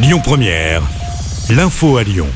Lyon 0.00 0.20
Première, 0.20 0.82
l'info 1.50 1.96
à 1.96 2.04
Lyon. 2.04 2.28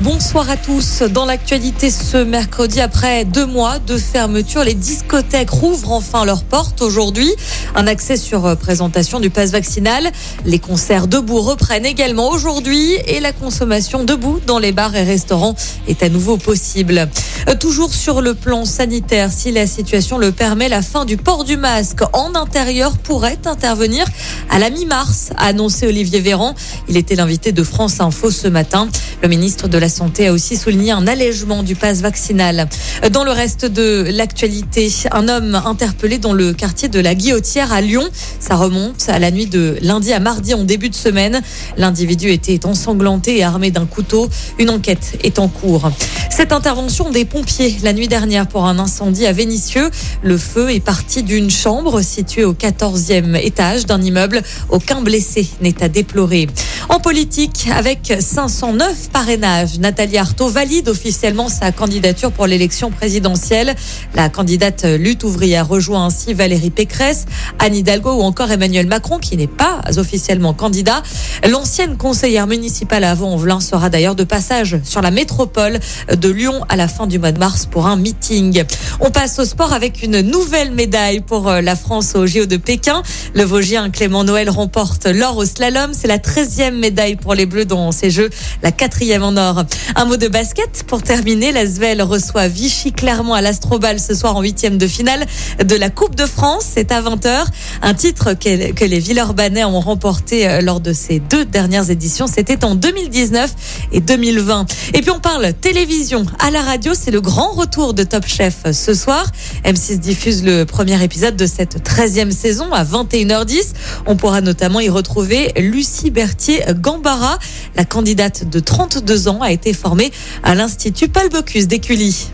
Bonsoir 0.00 0.50
à 0.50 0.56
tous. 0.56 1.02
Dans 1.02 1.24
l'actualité 1.24 1.88
ce 1.88 2.16
mercredi, 2.16 2.80
après 2.80 3.24
deux 3.24 3.46
mois 3.46 3.78
de 3.78 3.96
fermeture, 3.96 4.64
les 4.64 4.74
discothèques 4.74 5.50
rouvrent 5.50 5.92
enfin 5.92 6.24
leurs 6.24 6.42
portes 6.42 6.82
aujourd'hui. 6.82 7.30
Un 7.76 7.86
accès 7.86 8.16
sur 8.16 8.44
euh, 8.44 8.54
présentation 8.56 9.20
du 9.20 9.30
pass 9.30 9.52
vaccinal. 9.52 10.10
Les 10.44 10.58
concerts 10.58 11.06
debout 11.06 11.40
reprennent 11.40 11.86
également 11.86 12.30
aujourd'hui 12.30 12.94
et 13.06 13.20
la 13.20 13.32
consommation 13.32 14.02
debout 14.02 14.40
dans 14.44 14.58
les 14.58 14.72
bars 14.72 14.94
et 14.96 15.04
restaurants 15.04 15.54
est 15.86 16.02
à 16.02 16.08
nouveau 16.08 16.38
possible. 16.38 17.08
Euh, 17.48 17.54
toujours 17.54 17.94
sur 17.94 18.20
le 18.20 18.34
plan 18.34 18.64
sanitaire, 18.64 19.30
si 19.30 19.52
la 19.52 19.68
situation 19.68 20.18
le 20.18 20.32
permet, 20.32 20.68
la 20.68 20.82
fin 20.82 21.04
du 21.04 21.16
port 21.16 21.44
du 21.44 21.56
masque 21.56 22.02
en 22.12 22.34
intérieur 22.34 22.98
pourrait 22.98 23.38
intervenir 23.46 24.06
à 24.50 24.58
la 24.58 24.70
mi-mars, 24.70 25.30
a 25.36 25.46
annoncé 25.46 25.86
Olivier 25.86 26.20
Véran. 26.20 26.54
Il 26.88 26.96
était 26.96 27.14
l'invité 27.14 27.52
de 27.52 27.62
France 27.62 28.00
Info 28.00 28.30
ce 28.30 28.48
matin. 28.48 28.88
Le 29.22 29.28
ministre 29.28 29.68
de 29.68 29.78
la 29.84 29.90
Santé 29.90 30.28
a 30.28 30.32
aussi 30.32 30.56
souligné 30.56 30.92
un 30.92 31.06
allègement 31.06 31.62
du 31.62 31.74
pass 31.74 32.00
vaccinal. 32.00 32.68
Dans 33.12 33.22
le 33.22 33.32
reste 33.32 33.66
de 33.66 34.08
l'actualité, 34.10 34.90
un 35.12 35.28
homme 35.28 35.60
interpellé 35.66 36.16
dans 36.16 36.32
le 36.32 36.54
quartier 36.54 36.88
de 36.88 36.98
la 37.00 37.14
Guillotière 37.14 37.70
à 37.70 37.82
Lyon. 37.82 38.08
Ça 38.40 38.56
remonte 38.56 39.04
à 39.08 39.18
la 39.18 39.30
nuit 39.30 39.44
de 39.44 39.76
lundi 39.82 40.14
à 40.14 40.20
mardi 40.20 40.54
en 40.54 40.64
début 40.64 40.88
de 40.88 40.94
semaine. 40.94 41.42
L'individu 41.76 42.30
était 42.30 42.64
ensanglanté 42.64 43.36
et 43.36 43.44
armé 43.44 43.70
d'un 43.70 43.84
couteau. 43.84 44.30
Une 44.58 44.70
enquête 44.70 45.18
est 45.22 45.38
en 45.38 45.48
cours. 45.48 45.90
Cette 46.30 46.52
intervention 46.52 47.10
des 47.10 47.26
pompiers 47.26 47.76
la 47.82 47.92
nuit 47.92 48.08
dernière 48.08 48.46
pour 48.46 48.64
un 48.64 48.78
incendie 48.78 49.26
à 49.26 49.32
Vénissieux. 49.32 49.90
Le 50.22 50.38
feu 50.38 50.72
est 50.72 50.80
parti 50.80 51.22
d'une 51.22 51.50
chambre 51.50 52.00
située 52.00 52.46
au 52.46 52.54
14e 52.54 53.36
étage 53.36 53.84
d'un 53.84 54.00
immeuble. 54.00 54.40
Aucun 54.70 55.02
blessé 55.02 55.46
n'est 55.60 55.82
à 55.82 55.90
déplorer. 55.90 56.48
En 56.88 57.00
politique, 57.00 57.68
avec 57.70 58.12
509 58.18 59.10
parrainages, 59.10 59.73
Nathalie 59.78 60.18
Arthaud 60.18 60.48
valide 60.48 60.88
officiellement 60.88 61.48
sa 61.48 61.72
candidature 61.72 62.32
pour 62.32 62.46
l'élection 62.46 62.90
présidentielle. 62.90 63.74
La 64.14 64.28
candidate 64.28 64.84
lutte 64.84 65.24
ouvrière 65.24 65.68
rejoint 65.68 66.06
ainsi 66.06 66.34
Valérie 66.34 66.70
Pécresse, 66.70 67.26
Anne 67.58 67.74
Hidalgo 67.74 68.12
ou 68.12 68.22
encore 68.22 68.50
Emmanuel 68.50 68.86
Macron 68.86 69.18
qui 69.18 69.36
n'est 69.36 69.46
pas 69.46 69.80
officiellement 69.96 70.54
candidat. 70.54 71.02
L'ancienne 71.48 71.96
conseillère 71.96 72.46
municipale 72.46 73.04
à 73.04 73.14
Vaux-en-Velin 73.14 73.60
sera 73.60 73.90
d'ailleurs 73.90 74.14
de 74.14 74.24
passage 74.24 74.78
sur 74.84 75.02
la 75.02 75.10
métropole 75.10 75.78
de 76.14 76.28
Lyon 76.28 76.60
à 76.68 76.76
la 76.76 76.88
fin 76.88 77.06
du 77.06 77.18
mois 77.18 77.32
de 77.32 77.38
mars 77.38 77.66
pour 77.66 77.86
un 77.86 77.96
meeting. 77.96 78.64
On 79.00 79.10
passe 79.10 79.38
au 79.38 79.44
sport 79.44 79.72
avec 79.72 80.02
une 80.02 80.20
nouvelle 80.20 80.72
médaille 80.72 81.20
pour 81.20 81.50
la 81.50 81.76
France 81.76 82.14
au 82.14 82.26
JO 82.26 82.46
de 82.46 82.56
Pékin. 82.56 83.02
Le 83.34 83.42
Vosgien 83.42 83.90
Clément 83.90 84.24
Noël 84.24 84.50
remporte 84.50 85.06
l'or 85.06 85.36
au 85.36 85.44
slalom. 85.44 85.92
C'est 85.92 86.08
la 86.08 86.18
13e 86.18 86.72
médaille 86.78 87.16
pour 87.16 87.34
les 87.34 87.46
Bleus 87.46 87.64
dans 87.64 87.92
ces 87.92 88.10
Jeux, 88.10 88.30
la 88.62 88.72
quatrième 88.72 89.22
en 89.22 89.36
or. 89.36 89.63
Un 89.96 90.04
mot 90.04 90.16
de 90.16 90.28
basket 90.28 90.84
pour 90.86 91.02
terminer. 91.02 91.52
La 91.52 91.66
Svel 91.66 92.02
reçoit 92.02 92.48
Vichy 92.48 92.92
Clermont 92.92 93.34
à 93.34 93.40
l'Astrobal 93.40 94.00
ce 94.00 94.14
soir 94.14 94.36
en 94.36 94.42
huitième 94.42 94.78
de 94.78 94.86
finale 94.86 95.26
de 95.62 95.76
la 95.76 95.90
Coupe 95.90 96.14
de 96.14 96.26
France. 96.26 96.64
C'est 96.74 96.92
à 96.92 97.00
20h. 97.02 97.44
Un 97.82 97.94
titre 97.94 98.34
que, 98.34 98.84
les 98.84 98.98
Villeurbanais 98.98 99.64
ont 99.64 99.80
remporté 99.80 100.48
euh, 100.48 100.60
lors 100.60 100.80
de 100.80 100.92
ces 100.92 101.18
deux 101.18 101.44
dernières 101.44 101.90
éditions. 101.90 102.26
C'était 102.26 102.64
en 102.64 102.74
2019 102.74 103.54
et 103.92 104.00
2020. 104.00 104.66
Et 104.94 105.00
puis 105.00 105.10
on 105.10 105.20
parle 105.20 105.52
télévision 105.54 106.24
à 106.38 106.50
la 106.50 106.62
radio. 106.62 106.92
C'est 106.94 107.10
le 107.10 107.20
grand 107.20 107.52
retour 107.52 107.94
de 107.94 108.04
Top 108.04 108.26
Chef 108.26 108.72
ce 108.72 108.94
soir. 108.94 109.26
M6 109.64 109.98
diffuse 109.98 110.44
le 110.44 110.64
premier 110.64 111.02
épisode 111.02 111.36
de 111.36 111.46
cette 111.46 111.86
13e 111.86 112.30
saison 112.30 112.72
à 112.72 112.84
21h10. 112.84 113.72
On 114.06 114.16
pourra 114.16 114.40
notamment 114.40 114.80
y 114.80 114.88
retrouver 114.88 115.52
Lucie 115.56 116.10
Berthier 116.10 116.62
Gambara. 116.74 117.38
La 117.76 117.84
candidate 117.84 118.48
de 118.48 118.60
32 118.60 119.28
ans 119.28 119.42
été 119.54 119.72
formée 119.72 120.12
à 120.42 120.54
l'Institut 120.54 121.08
Paul 121.08 121.30
Bocuse 121.30 121.66
d'Écully. 121.66 122.28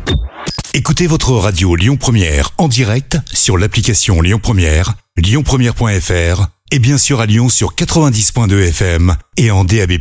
Écoutez 0.75 1.07
votre 1.07 1.33
radio 1.33 1.77
Lyon 1.77 1.97
Première 1.97 2.50
en 2.59 2.69
direct 2.69 3.19
sur 3.33 3.59
l'application 3.59 4.21
Lyon 4.21 4.41
Première, 4.43 4.94
lyonpremière.fr 5.17 6.47
et 6.72 6.78
bien 6.78 6.99
sûr 6.99 7.21
à 7.21 7.27
Lyon 7.27 7.49
sur 7.49 7.75
90.2 7.75 8.69
FM 8.69 9.17
et 9.37 9.50
en 9.50 9.65
DAB+. 9.65 9.93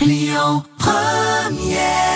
Lyon 0.00 0.62
Première 0.78 2.07